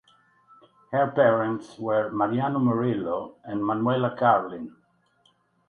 [0.91, 4.75] Her parents were Mariano Murillo and Manuela Carlin.